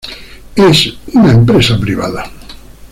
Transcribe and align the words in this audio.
Es 0.55 0.91
una 1.13 1.29
empresa 1.29 1.79
privada. 1.79 2.23